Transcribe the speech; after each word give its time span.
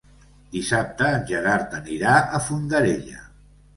Dissabte 0.55 1.11
en 1.17 1.27
Gerard 1.31 1.75
anirà 1.81 2.17
a 2.39 2.41
Fondarella. 2.47 3.21